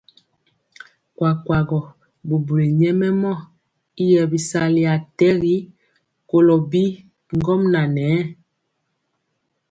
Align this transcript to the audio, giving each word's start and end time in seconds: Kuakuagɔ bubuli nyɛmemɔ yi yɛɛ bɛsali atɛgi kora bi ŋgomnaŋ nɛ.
Kuakuagɔ 1.15 1.79
bubuli 2.27 2.67
nyɛmemɔ 2.79 3.31
yi 3.97 4.03
yɛɛ 4.11 4.25
bɛsali 4.31 4.81
atɛgi 4.95 5.55
kora 6.29 6.55
bi 6.71 6.83
ŋgomnaŋ 7.37 7.87
nɛ. 7.95 8.07